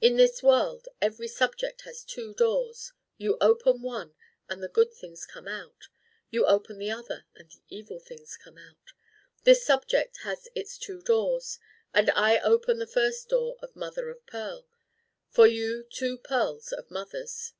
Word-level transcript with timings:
In 0.00 0.16
this 0.16 0.40
world 0.40 0.86
every 1.02 1.26
subject 1.26 1.80
has 1.80 2.04
two 2.04 2.32
doors: 2.34 2.92
you 3.18 3.36
open 3.40 3.82
one, 3.82 4.14
and 4.48 4.62
the 4.62 4.68
good 4.68 4.94
things 4.94 5.26
come 5.26 5.48
out. 5.48 5.88
You 6.30 6.46
open 6.46 6.78
the 6.78 6.92
other, 6.92 7.24
and 7.34 7.50
the 7.50 7.60
evil 7.70 7.98
things 7.98 8.36
come 8.36 8.56
out. 8.56 8.92
This 9.42 9.64
subject 9.66 10.18
has 10.22 10.46
its 10.54 10.78
two 10.78 11.02
doors: 11.02 11.58
and 11.92 12.08
I 12.10 12.38
open 12.38 12.86
first 12.86 13.24
the 13.24 13.30
door 13.30 13.56
of 13.62 13.74
Mother 13.74 14.10
of 14.10 14.24
Pearl 14.26 14.68
for 15.28 15.48
you 15.48 15.82
two 15.82 16.18
pearls 16.18 16.72
of 16.72 16.88
mothers! 16.88 17.54